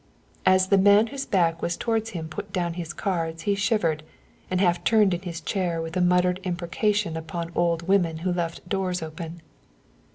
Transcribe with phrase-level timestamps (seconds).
[0.47, 4.01] As the man whose back was towards him put down his cards he shivered
[4.49, 8.67] and half turned in his chair with a muttered imprecation upon old women who left
[8.67, 9.43] doors open.